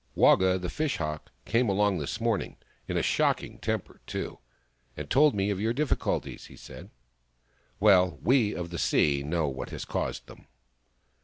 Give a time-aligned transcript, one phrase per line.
[0.15, 2.57] "Waga, the Fish Hawk, came along this morn ing—
[2.87, 4.39] in a shocking temper, too—
[4.97, 6.89] and told me of your difficulties," he said."
[7.79, 10.47] Well, we of the sea know what has caused them